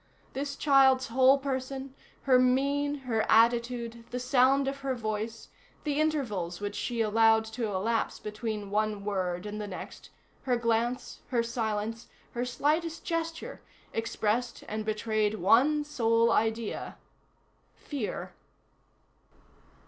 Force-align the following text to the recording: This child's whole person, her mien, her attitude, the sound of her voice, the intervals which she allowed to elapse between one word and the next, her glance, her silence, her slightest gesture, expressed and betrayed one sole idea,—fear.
This 0.33 0.55
child's 0.55 1.09
whole 1.09 1.37
person, 1.37 1.93
her 2.23 2.39
mien, 2.39 2.95
her 3.05 3.21
attitude, 3.29 4.03
the 4.09 4.19
sound 4.19 4.67
of 4.67 4.79
her 4.79 4.95
voice, 4.95 5.49
the 5.83 6.01
intervals 6.01 6.59
which 6.59 6.73
she 6.75 7.01
allowed 7.01 7.45
to 7.53 7.67
elapse 7.67 8.17
between 8.17 8.71
one 8.71 9.05
word 9.05 9.45
and 9.45 9.61
the 9.61 9.67
next, 9.67 10.09
her 10.41 10.57
glance, 10.57 11.19
her 11.27 11.43
silence, 11.43 12.07
her 12.31 12.45
slightest 12.45 13.05
gesture, 13.05 13.61
expressed 13.93 14.63
and 14.67 14.85
betrayed 14.85 15.35
one 15.35 15.83
sole 15.83 16.31
idea,—fear. 16.31 16.97